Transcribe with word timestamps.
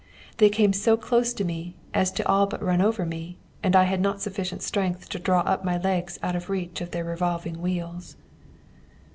They 0.37 0.49
came 0.49 0.73
so 0.73 0.97
close 0.97 1.31
to 1.35 1.43
me 1.43 1.75
as 1.93 2.11
to 2.13 2.27
all 2.27 2.47
but 2.47 2.63
run 2.63 2.81
over 2.81 3.05
me, 3.05 3.37
and 3.61 3.75
I 3.75 3.83
had 3.83 4.01
not 4.01 4.19
sufficient 4.19 4.63
strength 4.63 5.01
left 5.01 5.11
to 5.11 5.19
draw 5.19 5.41
up 5.41 5.63
my 5.63 5.77
legs 5.79 6.17
out 6.23 6.35
of 6.35 6.49
reach 6.49 6.81
of 6.81 6.89
their 6.89 7.05
revolving 7.05 7.61
wheels. 7.61 8.15